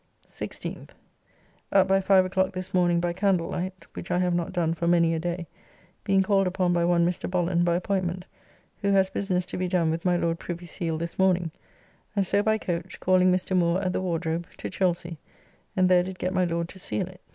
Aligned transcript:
16th. 0.27 0.89
Up 1.71 1.87
by 1.87 2.01
five 2.01 2.25
o'clock 2.25 2.53
this 2.53 2.73
morning 2.73 2.99
by 2.99 3.13
candlelight 3.13 3.85
(which 3.93 4.09
I 4.09 4.17
have 4.17 4.33
not 4.33 4.51
done 4.51 4.73
for 4.73 4.87
many 4.87 5.13
a 5.13 5.19
day), 5.19 5.45
being 6.03 6.23
called 6.23 6.47
upon 6.47 6.73
by 6.73 6.83
one 6.83 7.05
Mr. 7.05 7.29
Bollen 7.29 7.63
by 7.63 7.75
appointment, 7.75 8.25
who 8.77 8.87
has 8.93 9.11
business 9.11 9.45
to 9.45 9.57
be 9.59 9.67
done 9.67 9.91
with 9.91 10.03
my 10.03 10.17
Lord 10.17 10.39
Privy 10.39 10.65
Seal 10.65 10.97
this 10.97 11.19
morning, 11.19 11.51
and 12.15 12.25
so 12.25 12.41
by 12.41 12.57
coach, 12.57 12.99
calling 12.99 13.31
Mr. 13.31 13.55
Moore 13.55 13.79
at 13.79 13.93
the 13.93 14.01
Wardrobe, 14.01 14.47
to 14.57 14.71
Chelsy, 14.71 15.19
and 15.75 15.87
there 15.87 16.01
did 16.01 16.17
get 16.17 16.33
my 16.33 16.45
Lord 16.45 16.67
to 16.69 16.79
seal 16.79 17.07
it. 17.07 17.21